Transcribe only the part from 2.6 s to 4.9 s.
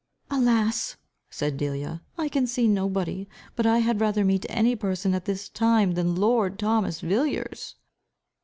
nobody. But I had rather meet any